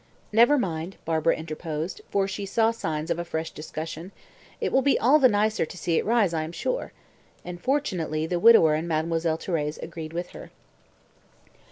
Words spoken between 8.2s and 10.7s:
the widower and Mademoiselle Thérèse agreed with her.